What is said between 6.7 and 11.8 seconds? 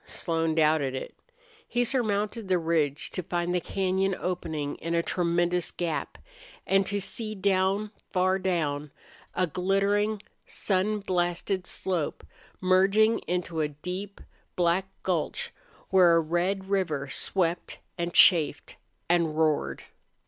to see down, far down, a glittering, sun blasted